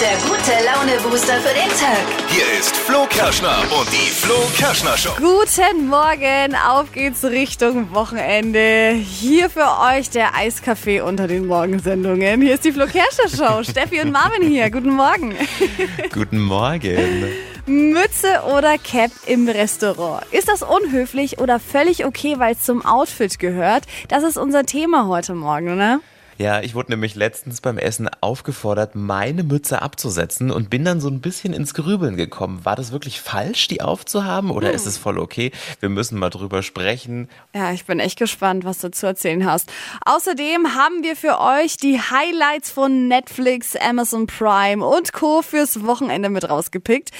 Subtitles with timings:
[0.00, 2.04] der gute Laune-Booster für den Tag.
[2.28, 5.12] Hier ist Flo Kerschner und die Flo Kerschner Show.
[5.16, 8.90] Guten Morgen, auf geht's Richtung Wochenende.
[8.92, 12.42] Hier für euch der Eiskaffee unter den Morgensendungen.
[12.42, 13.62] Hier ist die Flo Kerschner Show.
[13.70, 14.70] Steffi und Marvin hier.
[14.70, 15.34] Guten Morgen.
[16.12, 17.24] Guten Morgen.
[17.64, 20.24] Mütze oder Cap im Restaurant.
[20.30, 23.84] Ist das unhöflich oder völlig okay, weil es zum Outfit gehört?
[24.08, 26.00] Das ist unser Thema heute Morgen, ne?
[26.38, 31.08] Ja, ich wurde nämlich letztens beim Essen aufgefordert, meine Mütze abzusetzen und bin dann so
[31.08, 32.64] ein bisschen ins Grübeln gekommen.
[32.64, 35.50] War das wirklich falsch, die aufzuhaben oder ist es voll okay?
[35.80, 37.28] Wir müssen mal drüber sprechen.
[37.54, 39.72] Ja, ich bin echt gespannt, was du zu erzählen hast.
[40.04, 45.40] Außerdem haben wir für euch die Highlights von Netflix, Amazon Prime und Co.
[45.40, 47.12] fürs Wochenende mit rausgepickt.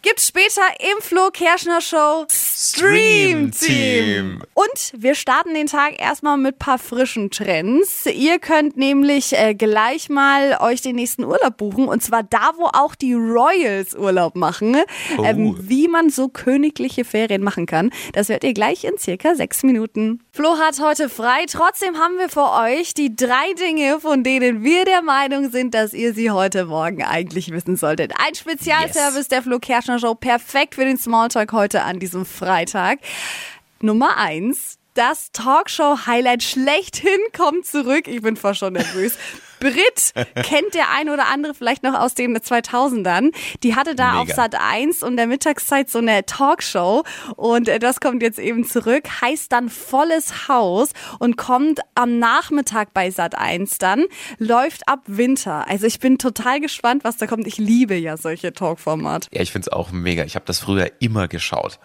[0.00, 3.50] Gibt's später im Flo Kerschner Show Stream Team.
[3.50, 4.42] Team.
[4.54, 8.06] Und wir starten den Tag erstmal mit paar frischen Trends.
[8.06, 12.66] Ihr könnt nämlich äh, gleich mal euch den nächsten Urlaub buchen und zwar da, wo
[12.66, 14.76] auch die Royals Urlaub machen.
[15.16, 15.24] Oh.
[15.24, 17.90] Ähm, wie man so königliche Ferien machen kann.
[18.12, 20.22] Das hört ihr gleich in circa sechs Minuten.
[20.30, 21.44] Flo hat heute frei.
[21.50, 25.92] Trotzdem haben wir für euch die drei Dinge, von denen wir der Meinung sind, dass
[25.92, 28.12] ihr sie heute Morgen eigentlich wissen solltet.
[28.24, 29.28] Ein Spezialservice Yes.
[29.28, 30.14] der Flo Kerschner Show.
[30.14, 32.98] Perfekt für den Smalltalk heute an diesem Freitag.
[33.80, 34.78] Nummer eins.
[34.94, 38.08] Das Talkshow-Highlight schlechthin kommt zurück.
[38.08, 39.16] Ich bin fast schon nervös.
[39.60, 43.32] Brit kennt der ein oder andere vielleicht noch aus den 2000ern.
[43.62, 44.20] Die hatte da Mega.
[44.22, 47.04] auf Sat 1 und der Mittagszeit so eine Talkshow
[47.36, 49.04] und äh, das kommt jetzt eben zurück.
[49.20, 54.04] Heißt dann Volles Haus und kommt am Nachmittag bei Sat 1 dann.
[54.38, 55.66] Läuft ab Winter.
[55.68, 57.46] Also ich bin total gespannt, was da kommt.
[57.46, 59.28] Ich liebe ja solche Talkformate.
[59.32, 60.24] Ja, ich find's auch mega.
[60.24, 61.78] Ich habe das früher immer geschaut.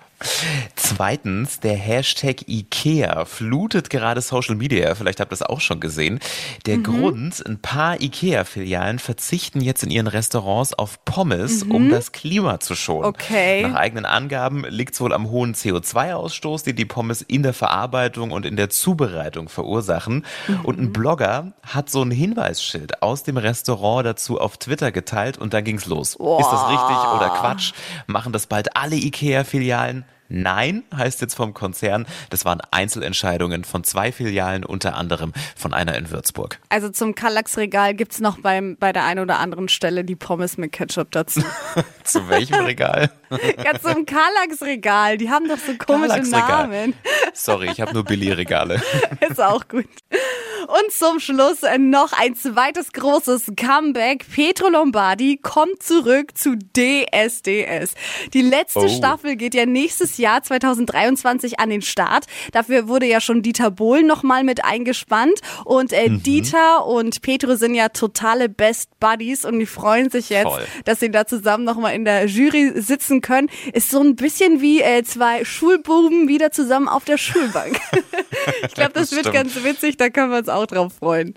[0.75, 4.95] Zweitens, der Hashtag IKEA flutet gerade Social Media.
[4.95, 6.19] Vielleicht habt ihr das auch schon gesehen.
[6.65, 6.83] Der Mhm.
[6.83, 11.71] Grund, ein paar IKEA-Filialen verzichten jetzt in ihren Restaurants auf Pommes, Mhm.
[11.71, 13.05] um das Klima zu schonen.
[13.05, 13.63] Okay.
[13.65, 18.29] Nach eigenen Angaben liegt es wohl am hohen CO2-Ausstoß, den die Pommes in der Verarbeitung
[18.31, 20.25] und in der Zubereitung verursachen.
[20.63, 20.83] Und Mhm.
[20.85, 25.63] ein Blogger hat so ein Hinweisschild aus dem Restaurant dazu auf Twitter geteilt und dann
[25.63, 26.09] ging's los.
[26.11, 26.19] Ist
[26.51, 27.73] das richtig oder Quatsch?
[28.05, 30.05] Machen das bald alle IKEA-Filialen?
[30.35, 32.07] Nein, heißt jetzt vom Konzern.
[32.31, 36.59] Das waren Einzelentscheidungen von zwei Filialen, unter anderem von einer in Würzburg.
[36.69, 40.71] Also zum Kallax-Regal gibt's noch beim, bei der einen oder anderen Stelle die Pommes mit
[40.71, 41.43] Ketchup dazu.
[42.03, 43.11] Zu welchem Regal?
[43.29, 45.19] ja, zum Kallax-Regal.
[45.19, 46.23] Die haben doch so komische.
[46.31, 46.95] Namen.
[47.33, 48.81] Sorry, ich habe nur Billy-Regale.
[49.29, 49.85] Ist auch gut.
[50.67, 54.25] Und zum Schluss äh, noch ein zweites großes Comeback.
[54.33, 57.93] Petro Lombardi kommt zurück zu DSDS.
[58.33, 58.87] Die letzte Oh.
[58.87, 62.25] Staffel geht ja nächstes Jahr 2023 an den Start.
[62.51, 65.39] Dafür wurde ja schon Dieter Bohlen nochmal mit eingespannt.
[65.65, 66.23] Und äh, Mhm.
[66.23, 70.65] Dieter und Petro sind ja totale Best Buddies und die freuen sich jetzt, Voll.
[70.85, 73.49] dass sie da zusammen nochmal in der Jury sitzen können.
[73.73, 77.79] Ist so ein bisschen wie äh, zwei Schulbuben wieder zusammen auf der Schulbank.
[78.67, 81.35] ich glaube, das, Das wird ganz witzig, da können wir uns auch drauf freuen.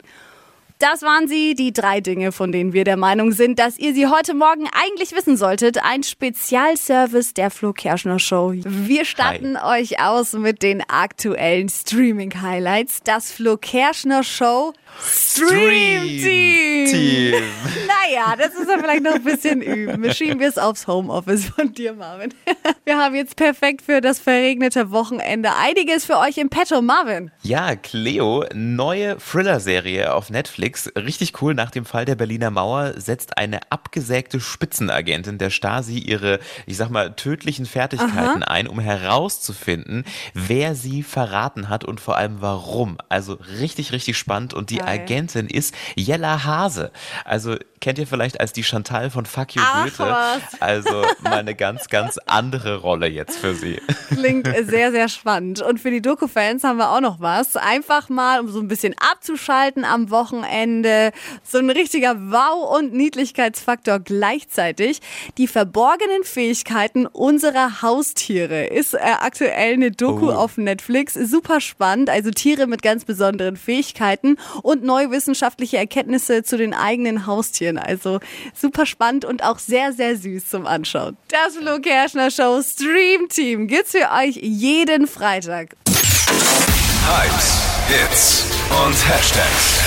[0.78, 4.08] Das waren sie, die drei Dinge, von denen wir der Meinung sind, dass ihr sie
[4.08, 5.82] heute Morgen eigentlich wissen solltet.
[5.82, 8.52] Ein Spezialservice der Flo Kerschner Show.
[8.54, 13.00] Wir statten euch aus mit den aktuellen Streaming-Highlights.
[13.04, 16.86] Das Flo Kerschner Show Stream Team.
[16.86, 17.34] Team.
[17.86, 20.12] Naja, das ist ja vielleicht noch ein bisschen üben.
[20.12, 22.32] Schieben wir es aufs Homeoffice von dir, Marvin.
[22.84, 27.32] Wir haben jetzt perfekt für das verregnete Wochenende einiges für euch im Petto, Marvin.
[27.42, 30.90] Ja, Cleo, neue Thriller-Serie auf Netflix.
[30.96, 31.54] Richtig cool.
[31.54, 36.90] Nach dem Fall der Berliner Mauer setzt eine abgesägte Spitzenagentin der Stasi ihre, ich sag
[36.90, 42.98] mal, tödlichen Fertigkeiten ein, um herauszufinden, wer sie verraten hat und vor allem warum.
[43.08, 44.54] Also richtig, richtig spannend.
[44.54, 44.85] Und die.
[44.86, 46.90] Agentin ist Jella Hase.
[47.24, 49.98] Also kennt ihr vielleicht als die Chantal von Fuck You Ach, Goethe.
[49.98, 50.60] was.
[50.60, 53.80] Also mal eine ganz, ganz andere Rolle jetzt für sie.
[54.08, 55.60] Klingt sehr, sehr spannend.
[55.62, 57.56] Und für die Doku-Fans haben wir auch noch was.
[57.56, 61.12] Einfach mal, um so ein bisschen abzuschalten am Wochenende.
[61.42, 65.00] So ein richtiger Wow- und Niedlichkeitsfaktor gleichzeitig.
[65.38, 70.32] Die verborgenen Fähigkeiten unserer Haustiere ist äh, aktuell eine Doku Oh.
[70.32, 71.14] auf Netflix.
[71.14, 72.08] Super spannend.
[72.10, 77.65] Also Tiere mit ganz besonderen Fähigkeiten und neue wissenschaftliche Erkenntnisse zu den eigenen Haustieren.
[77.74, 78.20] Also
[78.54, 81.16] super spannend und auch sehr, sehr süß zum Anschauen.
[81.28, 85.70] Das Flo Kerschner Show Stream Team gibt's für euch jeden Freitag.
[85.86, 88.44] Hypes, Hits
[88.86, 89.80] und Hashtags.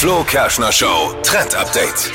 [0.00, 2.12] Flo Kerschner Show Trend Update.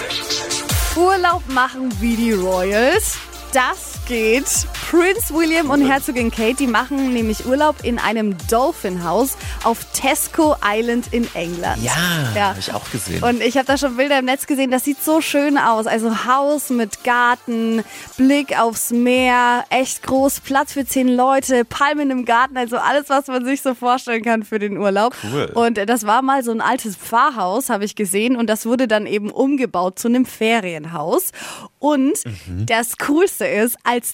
[0.95, 3.17] Urlaub machen wie die Royals.
[3.51, 4.47] Das geht
[4.89, 10.55] Prince William und Herzogin Kate, die machen nämlich Urlaub in einem Dolphin House auf Tesco
[10.65, 11.83] Island in England.
[11.83, 11.91] Ja,
[12.35, 12.41] Ja.
[12.49, 13.21] habe ich auch gesehen.
[13.23, 15.85] Und ich habe da schon Bilder im Netz gesehen, das sieht so schön aus.
[15.85, 17.83] Also Haus mit Garten,
[18.17, 23.27] Blick aufs Meer, echt groß, Platz für zehn Leute, Palmen im Garten, also alles, was
[23.27, 25.13] man sich so vorstellen kann für den Urlaub.
[25.31, 25.51] Cool.
[25.53, 29.05] Und das war mal so ein altes Pfarrhaus, habe ich gesehen, und das wurde dann
[29.05, 31.29] eben umgebaut zu einem Ferienhaus.
[31.77, 32.65] Und Mhm.
[32.65, 34.13] das Coolste ist, als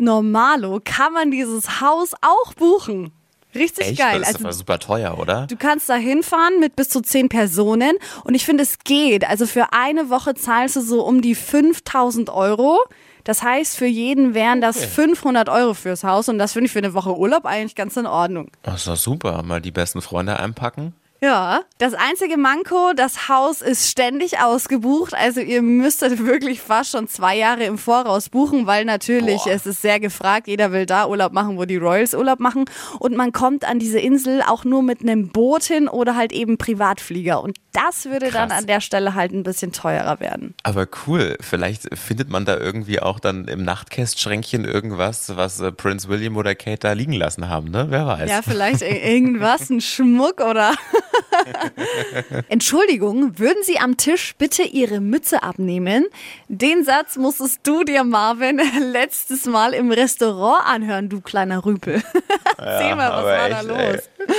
[0.66, 3.12] Normalo kann man dieses Haus auch buchen.
[3.54, 4.00] Richtig Echt?
[4.00, 4.20] geil.
[4.20, 5.48] Das ist Also super teuer, oder?
[5.48, 7.94] Du kannst da hinfahren mit bis zu zehn Personen
[8.26, 9.28] und ich finde, es geht.
[9.28, 12.80] Also für eine Woche zahlst du so um die 5000 Euro.
[13.24, 16.80] Das heißt, für jeden wären das 500 Euro fürs Haus und das finde ich für
[16.80, 18.52] eine Woche Urlaub eigentlich ganz in Ordnung.
[18.62, 19.42] Das ist doch super.
[19.42, 20.94] Mal die besten Freunde einpacken.
[21.22, 25.14] Ja, das einzige Manko, das Haus ist ständig ausgebucht.
[25.14, 29.54] Also ihr müsstet wirklich fast schon zwei Jahre im Voraus buchen, weil natürlich Boah.
[29.54, 30.48] es ist sehr gefragt.
[30.48, 32.66] Jeder will da Urlaub machen, wo die Royals Urlaub machen.
[33.00, 36.58] Und man kommt an diese Insel auch nur mit einem Boot hin oder halt eben
[36.58, 37.42] Privatflieger.
[37.42, 38.60] Und das würde dann Krass.
[38.60, 40.54] an der Stelle halt ein bisschen teurer werden.
[40.64, 46.08] Aber cool, vielleicht findet man da irgendwie auch dann im Nachtkästschränkchen irgendwas, was äh, Prince
[46.10, 47.88] William oder Kate da liegen lassen haben, ne?
[47.90, 48.30] Wer weiß.
[48.30, 50.74] Ja, vielleicht ir- irgendwas, ein Schmuck oder.
[52.50, 56.06] Entschuldigung, würden Sie am Tisch bitte Ihre Mütze abnehmen?
[56.48, 58.60] Den Satz musstest du dir, Marvin,
[58.92, 62.02] letztes Mal im Restaurant anhören, du kleiner Rüpel.
[62.58, 63.78] Erzähl mal, was war da echt, los?
[63.78, 64.36] ey.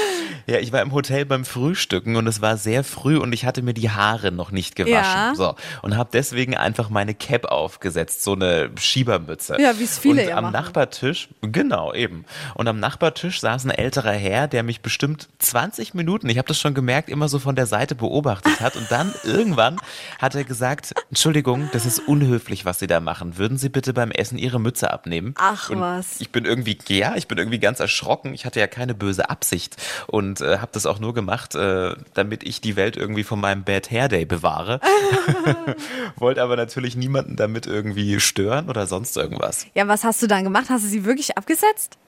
[0.55, 3.63] Ja, ich war im Hotel beim Frühstücken und es war sehr früh und ich hatte
[3.63, 4.95] mir die Haare noch nicht gewaschen.
[4.95, 5.35] Ja.
[5.35, 9.57] So, und habe deswegen einfach meine Cap aufgesetzt, so eine Schiebermütze.
[9.61, 10.53] Ja, wie es viele und ja am machen.
[10.55, 12.25] Nachbartisch, genau, eben.
[12.55, 16.61] Und am Nachbartisch saß ein älterer Herr, der mich bestimmt 20 Minuten, ich habe das
[16.61, 18.77] schon gemerkt, immer so von der Seite beobachtet hat.
[18.77, 19.79] Und dann irgendwann
[20.19, 23.39] hat er gesagt, Entschuldigung, das ist unhöflich, was Sie da machen.
[23.39, 25.35] Würden Sie bitte beim Essen Ihre Mütze abnehmen?
[25.39, 26.21] Ach, und was.
[26.21, 28.35] Ich bin irgendwie, ja, ich bin irgendwie ganz erschrocken.
[28.35, 29.77] Ich hatte ja keine böse Absicht
[30.07, 33.65] und äh, habe das auch nur gemacht, äh, damit ich die Welt irgendwie von meinem
[33.65, 34.81] Bad Hair Day bewahre.
[36.17, 39.67] Wollte aber natürlich niemanden damit irgendwie stören oder sonst irgendwas.
[39.75, 40.67] Ja, was hast du dann gemacht?
[40.69, 41.99] Hast du sie wirklich abgesetzt?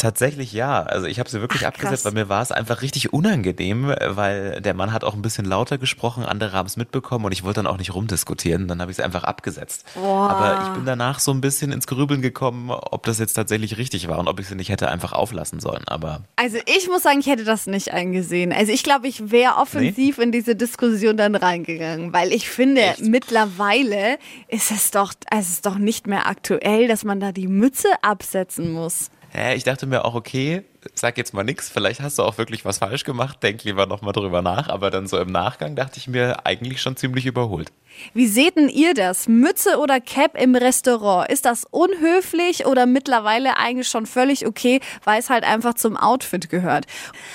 [0.00, 0.82] Tatsächlich ja.
[0.82, 4.62] Also ich habe sie wirklich Ach, abgesetzt, weil mir war es einfach richtig unangenehm, weil
[4.62, 7.62] der Mann hat auch ein bisschen lauter gesprochen, andere haben es mitbekommen und ich wollte
[7.62, 8.66] dann auch nicht rumdiskutieren.
[8.66, 9.84] Dann habe ich es einfach abgesetzt.
[9.96, 14.08] Aber ich bin danach so ein bisschen ins Grübeln gekommen, ob das jetzt tatsächlich richtig
[14.08, 15.86] war und ob ich sie nicht hätte einfach auflassen sollen.
[15.86, 18.54] Aber Also ich muss sagen, ich hätte das nicht eingesehen.
[18.54, 23.02] Also ich glaube, ich wäre offensiv in diese Diskussion dann reingegangen, weil ich finde, Echt?
[23.02, 24.18] mittlerweile
[24.48, 28.72] ist es doch, es ist doch nicht mehr aktuell, dass man da die Mütze absetzen
[28.72, 29.10] muss.
[29.32, 32.64] Hä, ich dachte mir auch, okay, sag jetzt mal nix, vielleicht hast du auch wirklich
[32.64, 36.08] was falsch gemacht, denk lieber nochmal drüber nach, aber dann so im Nachgang dachte ich
[36.08, 37.70] mir, eigentlich schon ziemlich überholt.
[38.12, 39.28] Wie seht denn ihr das?
[39.28, 41.30] Mütze oder Cap im Restaurant?
[41.30, 46.48] Ist das unhöflich oder mittlerweile eigentlich schon völlig okay, weil es halt einfach zum Outfit
[46.48, 46.86] gehört?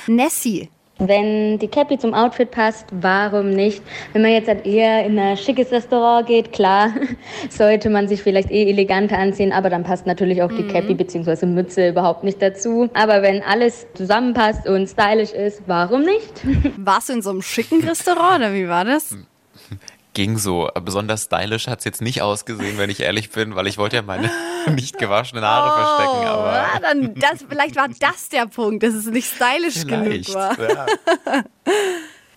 [0.07, 0.69] Nessie.
[0.97, 3.83] Wenn die Cappy zum Outfit passt, warum nicht?
[4.13, 6.93] Wenn man jetzt halt eher in ein schickes Restaurant geht, klar,
[7.49, 11.47] sollte man sich vielleicht eh eleganter anziehen, aber dann passt natürlich auch die Cappy bzw.
[11.47, 12.89] Mütze überhaupt nicht dazu.
[12.93, 16.41] Aber wenn alles zusammenpasst und stylisch ist, warum nicht?
[16.77, 19.17] Warst du in so einem schicken Restaurant oder wie war das?
[20.15, 20.69] Ging so.
[20.83, 24.31] Besonders stylisch hat's jetzt nicht ausgesehen, wenn ich ehrlich bin, weil ich wollte ja meine
[24.73, 29.05] nicht gewaschenen Haare verstecken, aber ja, dann das, vielleicht war das der Punkt, dass es
[29.05, 30.33] nicht stylisch genug vielleicht.
[30.33, 30.57] war.
[30.59, 30.85] Ja.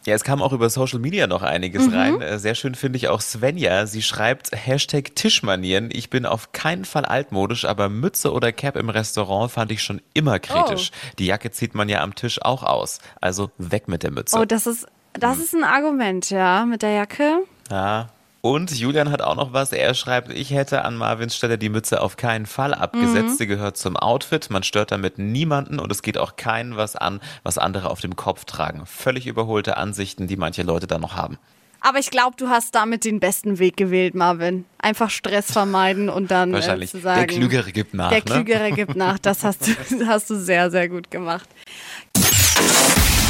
[0.06, 1.92] Ja, es kam auch über Social Media noch einiges Mhm.
[1.94, 2.20] rein.
[2.22, 3.86] Äh, Sehr schön finde ich auch Svenja.
[3.86, 5.90] Sie schreibt Hashtag Tischmanieren.
[5.92, 10.00] Ich bin auf keinen Fall altmodisch, aber Mütze oder Cap im Restaurant fand ich schon
[10.14, 10.92] immer kritisch.
[11.18, 13.00] Die Jacke zieht man ja am Tisch auch aus.
[13.20, 14.38] Also weg mit der Mütze.
[14.38, 17.40] Oh, das ist, das ist ein Argument, ja, mit der Jacke.
[17.70, 18.08] Ja.
[18.40, 19.72] Und Julian hat auch noch was.
[19.72, 23.38] Er schreibt, ich hätte an Marvins Stelle die Mütze auf keinen Fall abgesetzt.
[23.38, 24.48] Sie gehört zum Outfit.
[24.50, 28.14] Man stört damit niemanden und es geht auch keinen was an, was andere auf dem
[28.14, 28.86] Kopf tragen.
[28.86, 31.36] Völlig überholte Ansichten, die manche Leute da noch haben.
[31.80, 34.64] Aber ich glaube, du hast damit den besten Weg gewählt, Marvin.
[34.78, 36.90] Einfach Stress vermeiden und dann Wahrscheinlich.
[36.90, 38.10] äh, zu sagen, der Klügere gibt nach.
[38.10, 38.24] Der ne?
[38.24, 39.18] Klügere gibt nach.
[39.22, 39.72] Das hast du,
[40.06, 41.48] hast du sehr, sehr gut gemacht.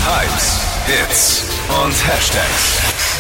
[0.05, 2.98] Hypes, Hits und Hashtags.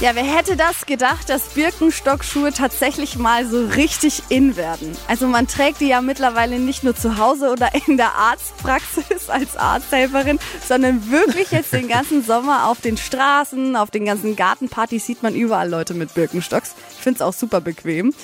[0.00, 4.96] Ja, wer hätte das gedacht, dass Birkenstock-Schuhe tatsächlich mal so richtig in werden?
[5.08, 9.58] Also man trägt die ja mittlerweile nicht nur zu Hause oder in der Arztpraxis als
[9.58, 15.22] Arzthelferin, sondern wirklich jetzt den ganzen Sommer auf den Straßen, auf den ganzen Gartenpartys sieht
[15.22, 16.74] man überall Leute mit Birkenstocks.
[16.96, 18.14] Ich finde es auch super bequem.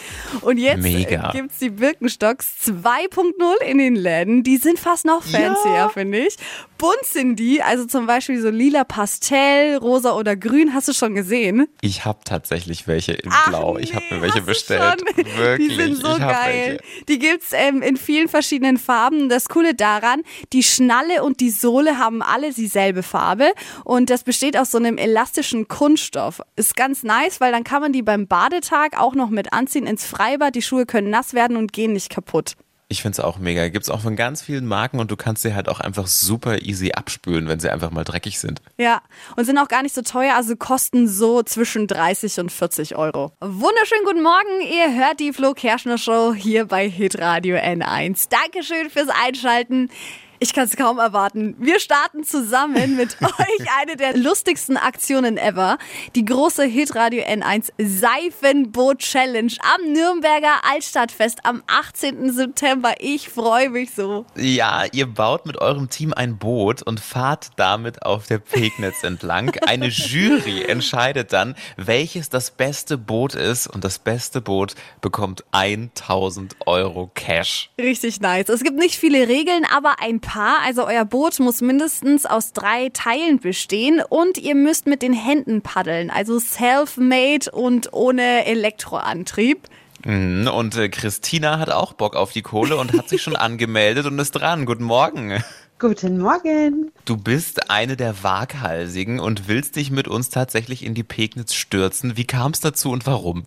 [0.40, 1.30] Und jetzt Mega.
[1.32, 4.42] gibt es die Birkenstocks 2.0 in den Läden.
[4.42, 6.38] Die sind fast noch fancier, finde ich.
[6.78, 11.14] Bunt sind die, also zum Beispiel so lila Pastell, rosa oder grün, hast du schon
[11.14, 11.65] gesehen?
[11.80, 13.78] Ich habe tatsächlich welche in Ach, Blau.
[13.78, 15.00] Ich habe nee, mir welche bestellt.
[15.00, 15.26] schon?
[15.36, 15.68] Wirklich.
[15.68, 16.78] Die sind so geil.
[16.80, 17.04] Welche.
[17.08, 19.28] Die gibt's ähm, in vielen verschiedenen Farben.
[19.28, 23.52] Das Coole daran, die Schnalle und die Sohle haben alle dieselbe Farbe
[23.84, 26.40] und das besteht aus so einem elastischen Kunststoff.
[26.56, 30.06] Ist ganz nice, weil dann kann man die beim Badetag auch noch mit anziehen ins
[30.06, 30.54] Freibad.
[30.54, 32.54] Die Schuhe können nass werden und gehen nicht kaputt.
[32.88, 33.68] Ich finde es auch mega.
[33.68, 36.92] Gibt's auch von ganz vielen Marken und du kannst sie halt auch einfach super easy
[36.92, 38.62] abspülen, wenn sie einfach mal dreckig sind.
[38.78, 39.02] Ja,
[39.34, 43.32] und sind auch gar nicht so teuer, also kosten so zwischen 30 und 40 Euro.
[43.40, 48.28] Wunderschönen guten Morgen, ihr hört die Flo Kerschner Show hier bei Hitradio N1.
[48.30, 49.90] Dankeschön fürs Einschalten.
[50.38, 51.56] Ich kann es kaum erwarten.
[51.58, 55.78] Wir starten zusammen mit euch eine der lustigsten Aktionen ever.
[56.14, 62.32] Die große Hitradio N1 Seifenboot Challenge am Nürnberger Altstadtfest am 18.
[62.32, 62.94] September.
[62.98, 64.26] Ich freue mich so.
[64.36, 69.56] Ja, ihr baut mit eurem Team ein Boot und fahrt damit auf der Pegnitz entlang.
[69.66, 76.56] Eine Jury entscheidet dann, welches das beste Boot ist und das beste Boot bekommt 1000
[76.66, 77.70] Euro Cash.
[77.78, 78.50] Richtig nice.
[78.50, 80.58] Es gibt nicht viele Regeln, aber ein paar.
[80.64, 85.62] Also euer Boot muss mindestens aus drei Teilen bestehen und ihr müsst mit den Händen
[85.62, 86.10] paddeln.
[86.10, 89.68] Also self-made und ohne Elektroantrieb.
[90.04, 94.06] Mhm, Und äh, Christina hat auch Bock auf die Kohle und hat sich schon angemeldet
[94.06, 94.66] und ist dran.
[94.66, 95.42] Guten Morgen.
[95.78, 96.90] Guten Morgen.
[97.04, 102.16] Du bist eine der Waghalsigen und willst dich mit uns tatsächlich in die Pegnitz stürzen.
[102.16, 103.44] Wie kam es dazu und warum?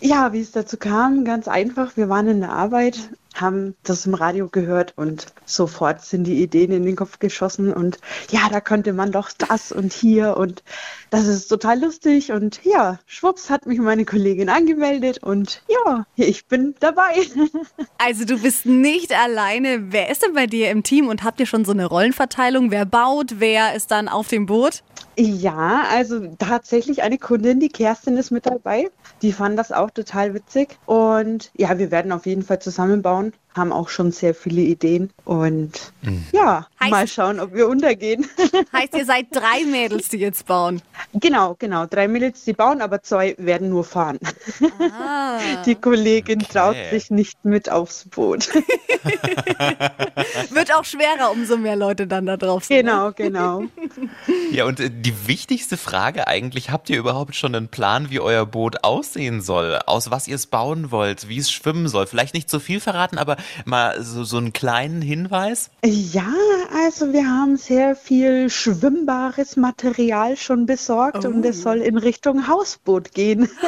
[0.00, 1.96] Ja, wie es dazu kam, ganz einfach.
[1.96, 6.72] Wir waren in der Arbeit, haben das im Radio gehört und sofort sind die Ideen
[6.72, 7.98] in den Kopf geschossen und
[8.30, 10.62] ja, da könnte man doch das und hier und
[11.10, 16.46] das ist total lustig und ja, schwupps hat mich meine Kollegin angemeldet und ja, ich
[16.46, 17.14] bin dabei.
[18.00, 19.92] Also du bist nicht alleine.
[19.92, 22.70] Wer ist denn bei dir im Team und habt ihr schon so eine Rollenverteilung?
[22.70, 23.34] Wer baut?
[23.38, 24.82] Wer ist dann auf dem Boot?
[25.20, 28.88] Ja, also tatsächlich eine Kundin, die Kerstin ist mit dabei.
[29.20, 30.78] Die fand das auch total witzig.
[30.86, 35.10] Und ja, wir werden auf jeden Fall zusammenbauen, haben auch schon sehr viele Ideen.
[35.24, 35.92] Und
[36.32, 38.26] ja, Heißt- mal schauen, ob wir untergehen.
[38.72, 40.80] Heißt, ihr seid drei Mädels, die jetzt bauen.
[41.12, 41.84] genau, genau.
[41.86, 44.18] Drei Mädels, die bauen, aber zwei werden nur fahren.
[45.66, 48.48] Die Kollegin traut sich nicht mit aufs Boot.
[50.50, 52.78] Wird auch schwerer, umso mehr Leute dann da drauf sind.
[52.86, 53.62] genau, genau.
[54.50, 58.46] Ja, und äh, die wichtigste Frage eigentlich, habt ihr überhaupt schon einen Plan, wie euer
[58.46, 59.78] Boot aussehen soll?
[59.86, 62.06] Aus was ihr es bauen wollt, wie es schwimmen soll?
[62.06, 65.70] Vielleicht nicht zu viel verraten, aber mal so, so einen kleinen Hinweis?
[65.84, 66.32] Ja,
[66.84, 73.12] also wir haben sehr viel schwimmbares Material schon besorgt und es soll in Richtung Hausboot
[73.12, 73.48] gehen.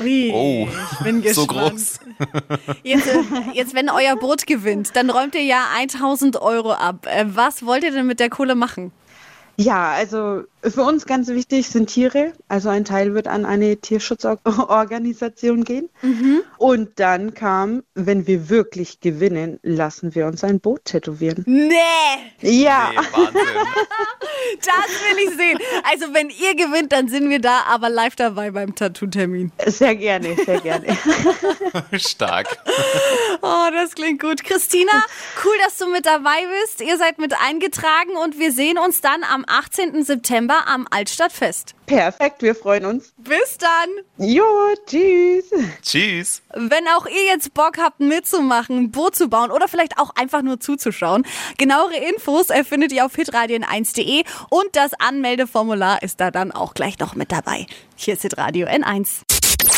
[0.00, 1.34] Ui, Oh, ich bin gespannt.
[1.34, 2.00] so groß.
[2.84, 3.18] Jetzt, äh,
[3.52, 7.06] jetzt, wenn euer Boot gewinnt, dann räumt ihr ja 1000 Euro ab.
[7.06, 8.92] Äh, Was wollt ihr denn mit der Kohle machen?
[9.56, 12.32] Ja, also für uns ganz wichtig sind Tiere.
[12.48, 15.88] Also ein Teil wird an eine Tierschutzorganisation gehen.
[16.58, 21.44] Und dann kam, wenn wir wirklich gewinnen, lassen wir uns ein Boot tätowieren.
[21.46, 21.74] Nee,
[22.40, 23.42] Ja, Nee, Wahnsinn.
[24.60, 25.58] das will ich sehen.
[25.90, 29.52] Also wenn ihr gewinnt, dann sind wir da, aber live dabei beim Tattoo-Termin.
[29.66, 30.86] sehr gerne, sehr gerne.
[31.98, 32.58] Stark.
[33.42, 34.42] Oh, das klingt gut.
[34.44, 34.92] Christina,
[35.44, 36.80] cool, dass du mit dabei bist.
[36.80, 40.02] Ihr seid mit eingetragen und wir sehen uns dann am 18.
[40.02, 41.74] September am Altstadtfest.
[41.86, 43.12] Perfekt, wir freuen uns.
[43.16, 44.26] Bis dann!
[44.28, 44.44] Jo,
[44.86, 45.44] tschüss.
[45.82, 46.42] Tschüss.
[46.54, 50.42] Wenn auch ihr jetzt Bock habt mitzumachen, ein Boot zu bauen oder vielleicht auch einfach
[50.42, 51.26] nur zuzuschauen,
[51.56, 57.14] genauere Infos findet ihr auf hitradion1.de und das Anmeldeformular ist da dann auch gleich noch
[57.14, 57.66] mit dabei.
[57.96, 59.22] Hier ist Hitradio N1.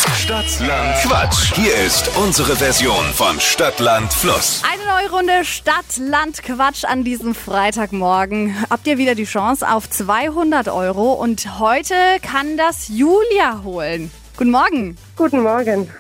[0.01, 1.53] Stadtland Quatsch.
[1.55, 4.63] Hier ist unsere Version von Stadtland Fluss.
[4.73, 8.57] Eine neue Runde Stadt, Land, Quatsch an diesem Freitagmorgen.
[8.71, 14.11] Habt ihr wieder die Chance auf 200 Euro und heute kann das Julia holen.
[14.39, 14.97] Guten Morgen.
[15.17, 15.91] Guten Morgen.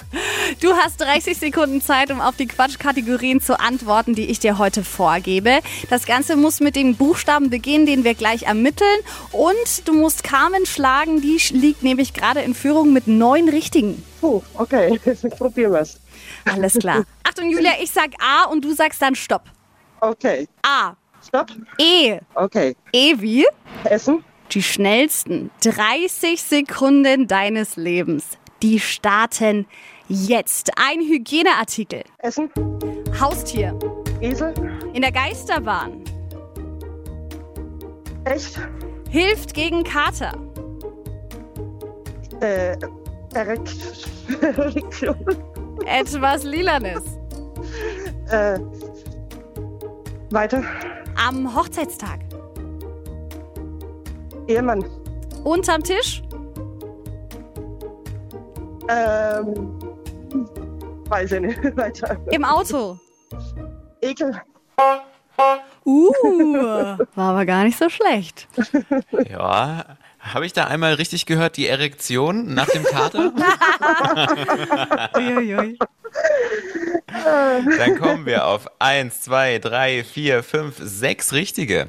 [0.60, 4.84] Du hast 30 Sekunden Zeit, um auf die Quatschkategorien zu antworten, die ich dir heute
[4.84, 5.60] vorgebe.
[5.88, 8.86] Das Ganze muss mit dem Buchstaben beginnen, den wir gleich ermitteln.
[9.32, 14.02] Und du musst Carmen schlagen, die liegt nämlich gerade in Führung mit neun Richtigen.
[14.20, 15.00] Puh, okay,
[15.38, 15.98] probieren wir's.
[16.44, 17.04] Alles klar.
[17.26, 19.44] Achtung, Julia, ich sag A und du sagst dann Stopp.
[20.02, 20.92] Okay, A.
[21.26, 21.52] stopp.
[21.78, 22.18] E.
[22.34, 23.46] Okay, E wie?
[23.84, 28.24] Essen, Die schnellsten 30 Sekunden deines Lebens.
[28.62, 29.66] Die starten
[30.10, 30.70] jetzt.
[30.76, 32.02] Ein Hygieneartikel.
[32.18, 32.50] Essen,
[33.18, 33.78] Haustier.
[34.20, 34.52] Esel,
[34.92, 36.02] In der Geisterbahn.
[38.24, 38.60] echt,
[39.08, 40.32] Hilft gegen Kater.
[42.40, 42.76] äh,
[43.34, 43.70] Erekt,
[44.42, 45.16] Erektion,
[45.86, 47.02] Etwas Lilanes.
[48.30, 48.58] äh,
[50.30, 50.62] weiter,
[51.28, 52.20] Am Hochzeitstag.
[54.48, 54.84] Ehemann,
[55.44, 56.22] Unterm Tisch.
[58.88, 59.78] Ähm,
[61.10, 61.58] weiß ich nicht.
[61.76, 62.18] Weiter.
[62.30, 62.98] Im Auto.
[64.00, 64.40] Ekel.
[65.84, 66.10] Uh,
[67.14, 68.48] war aber gar nicht so schlecht.
[69.28, 73.32] Ja, habe ich da einmal richtig gehört, die Erektion nach dem Kater?
[75.16, 75.78] Uiuiui.
[77.06, 81.88] Dann kommen wir auf 1, 2, 3, 4, 5, 6 richtige.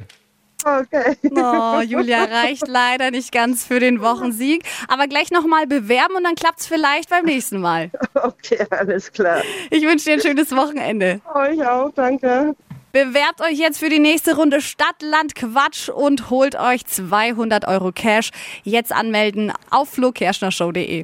[0.63, 1.15] Okay.
[1.35, 4.63] Oh, Julia reicht leider nicht ganz für den Wochensieg.
[4.87, 7.91] Aber gleich nochmal bewerben und dann klappt's vielleicht beim nächsten Mal.
[8.13, 9.41] Okay, alles klar.
[9.69, 11.21] Ich wünsche dir ein schönes Wochenende.
[11.33, 12.55] Euch auch, danke.
[12.91, 17.91] Bewerbt euch jetzt für die nächste Runde Stadt, Land, Quatsch und holt euch 200 Euro
[17.93, 18.31] Cash.
[18.63, 21.03] Jetzt anmelden auf flokerschnershow.de.